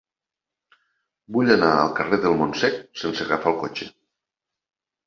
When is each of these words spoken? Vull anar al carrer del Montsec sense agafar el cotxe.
Vull 1.35 1.51
anar 1.57 1.69
al 1.83 1.93
carrer 2.01 2.19
del 2.25 2.39
Montsec 2.41 2.83
sense 3.05 3.25
agafar 3.29 3.55
el 3.57 3.63
cotxe. 3.67 3.93